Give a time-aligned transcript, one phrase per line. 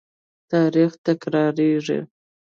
[0.51, 1.99] تاریخ تکرارېږي.